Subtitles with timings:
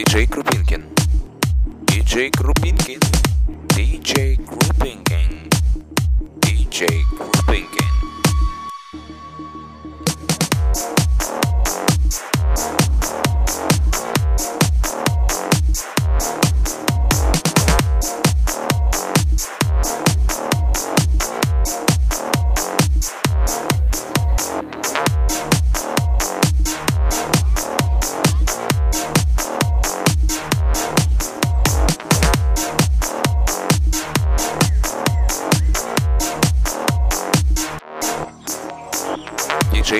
[0.00, 0.82] DJ Krupinkin.
[1.84, 3.00] DJ Krupinkin.
[3.76, 5.48] DJ Krupinkin.
[6.40, 7.79] DJ Krupinkin.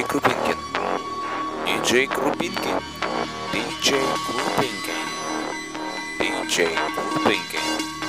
[0.01, 0.57] диджей Крупинкин.
[1.67, 2.81] Диджей Крупинкин.
[3.53, 4.95] Диджей Крупинкин.
[6.19, 6.79] Диджей
[7.13, 8.00] Крупинкин.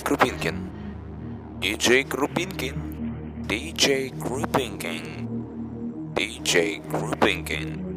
[0.00, 0.56] DJ Krupinkin.
[1.60, 2.74] DJ Krupinkin.
[3.44, 5.28] DJ Krupinkin.
[6.16, 7.89] DJ Krupinkin.